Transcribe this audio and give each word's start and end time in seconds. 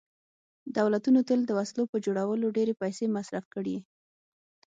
دولتونو 0.77 1.19
تل 1.29 1.39
د 1.45 1.51
وسلو 1.57 1.83
په 1.91 1.97
جوړولو 2.05 2.53
ډېرې 2.57 2.73
پیسې 2.81 3.05
مصرف 3.17 3.45
کړي 3.53 3.77